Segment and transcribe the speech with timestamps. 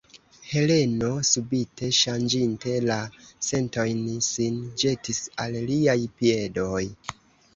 [0.51, 2.97] Heleno, subite ŝanĝinte la
[3.49, 6.83] sentojn, sin ĵetis al liaj piedoj.